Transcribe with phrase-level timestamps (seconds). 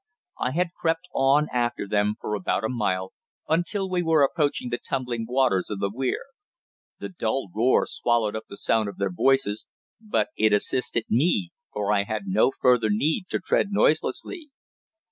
[0.39, 3.13] I had crept on after them for about a mile,
[3.47, 6.23] until we were approaching the tumbling waters of the weir.
[6.97, 9.67] The dull roar swallowed up the sound of their voices,
[10.01, 14.49] but it assisted me, for I had no further need to tread noiselessly.